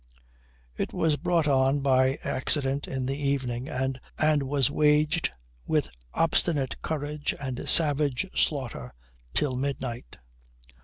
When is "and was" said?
3.69-4.71